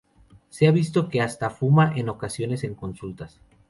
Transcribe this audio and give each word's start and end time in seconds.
Se 0.49 0.65
ha 0.67 0.71
visto 0.71 1.09
que 1.09 1.21
hasta 1.21 1.51
fuma 1.51 1.93
en 1.95 2.09
ocasiones 2.09 2.63
en 2.63 2.73
consultas. 2.73 3.39